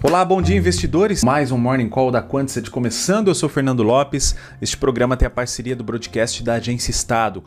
[0.00, 1.24] Olá, bom dia investidores.
[1.24, 3.26] Mais um Morning Call da Quantset começando.
[3.26, 4.36] Eu sou Fernando Lopes.
[4.62, 7.42] Este programa tem a parceria do broadcast da Agência Estado.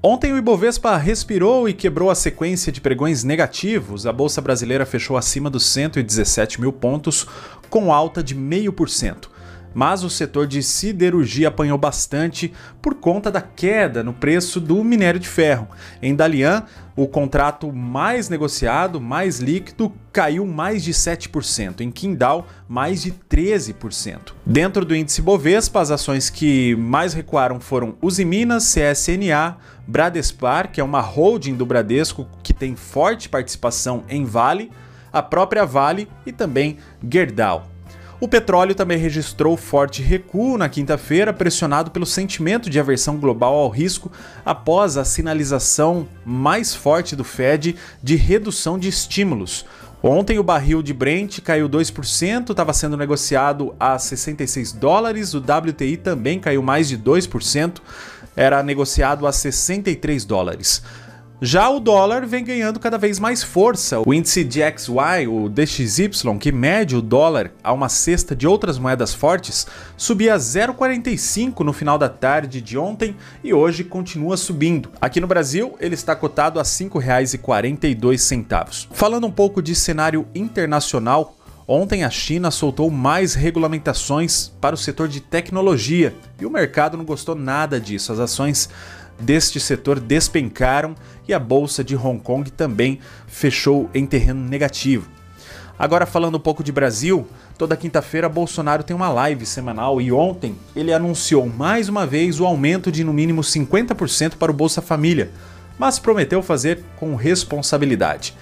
[0.00, 4.06] Ontem o Ibovespa respirou e quebrou a sequência de pregões negativos.
[4.06, 7.26] A bolsa brasileira fechou acima dos 117 mil pontos,
[7.68, 9.35] com alta de 0,5%
[9.76, 12.50] mas o setor de siderurgia apanhou bastante
[12.80, 15.68] por conta da queda no preço do minério de ferro.
[16.00, 16.62] Em Dalian,
[16.96, 24.32] o contrato mais negociado, mais líquido, caiu mais de 7%, em Kindal, mais de 13%.
[24.46, 30.84] Dentro do índice Bovespa, as ações que mais recuaram foram Usiminas, CSNA, Bradespar, que é
[30.84, 34.70] uma holding do Bradesco que tem forte participação em Vale,
[35.12, 37.75] a própria Vale e também Gerdau.
[38.18, 43.68] O petróleo também registrou forte recuo na quinta-feira, pressionado pelo sentimento de aversão global ao
[43.68, 44.10] risco
[44.42, 49.66] após a sinalização mais forte do Fed de redução de estímulos.
[50.02, 55.98] Ontem o barril de Brent caiu 2%, estava sendo negociado a 66 dólares, o WTI
[55.98, 57.80] também caiu mais de 2%,
[58.34, 60.82] era negociado a 63 dólares.
[61.40, 64.00] Já o dólar vem ganhando cada vez mais força.
[64.00, 66.08] O índice DXY, o DXY,
[66.40, 69.66] que mede o dólar a uma cesta de outras moedas fortes,
[69.98, 74.88] subia 0,45 no final da tarde de ontem e hoje continua subindo.
[74.98, 78.88] Aqui no Brasil, ele está cotado a R$ 5,42.
[78.92, 81.34] Falando um pouco de cenário internacional,
[81.68, 87.04] Ontem a China soltou mais regulamentações para o setor de tecnologia e o mercado não
[87.04, 88.12] gostou nada disso.
[88.12, 88.68] As ações
[89.18, 90.94] deste setor despencaram
[91.26, 95.08] e a bolsa de Hong Kong também fechou em terreno negativo.
[95.78, 97.26] Agora falando um pouco de Brasil,
[97.58, 102.46] toda quinta-feira Bolsonaro tem uma live semanal e ontem ele anunciou mais uma vez o
[102.46, 105.30] aumento de no mínimo 50% para o Bolsa Família,
[105.78, 108.34] mas prometeu fazer com responsabilidade.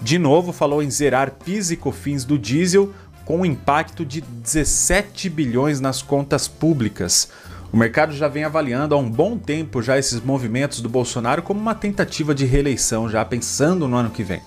[0.00, 2.92] De novo falou em zerar PIS e COFINS do diesel
[3.24, 7.28] com um impacto de 17 bilhões nas contas públicas.
[7.70, 11.60] O mercado já vem avaliando há um bom tempo já esses movimentos do Bolsonaro como
[11.60, 14.40] uma tentativa de reeleição, já pensando no ano que vem.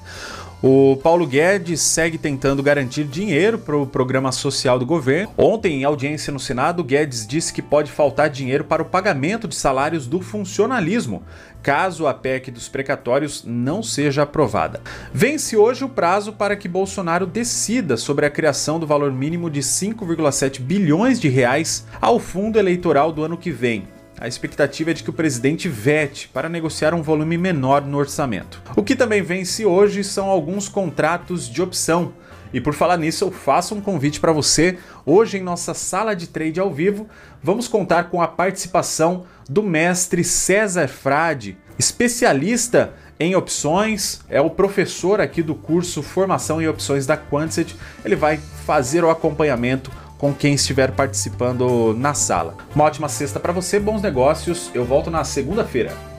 [0.64, 5.34] O Paulo Guedes segue tentando garantir dinheiro para o programa social do governo.
[5.36, 9.56] Ontem, em audiência no Senado, Guedes disse que pode faltar dinheiro para o pagamento de
[9.56, 11.24] salários do funcionalismo,
[11.64, 14.82] caso a PEC dos precatórios não seja aprovada.
[15.12, 19.62] Vence hoje o prazo para que Bolsonaro decida sobre a criação do valor mínimo de
[19.62, 23.88] 5,7 bilhões de reais ao fundo eleitoral do ano que vem
[24.22, 28.62] a expectativa é de que o presidente vete para negociar um volume menor no orçamento.
[28.76, 32.14] O que também vence hoje são alguns contratos de opção.
[32.54, 34.78] E por falar nisso, eu faço um convite para você.
[35.08, 37.10] Hoje, em nossa sala de trade ao vivo,
[37.42, 45.22] vamos contar com a participação do mestre César Frade, especialista em opções, é o professor
[45.22, 47.76] aqui do curso Formação em Opções da Quantset.
[48.04, 52.56] Ele vai fazer o acompanhamento com quem estiver participando na sala.
[52.76, 54.70] Uma ótima sexta para você, bons negócios.
[54.72, 56.11] Eu volto na segunda-feira.